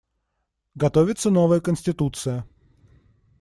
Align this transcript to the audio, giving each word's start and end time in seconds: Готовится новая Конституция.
Готовится 0.73 1.29
новая 1.29 1.59
Конституция. 1.61 2.45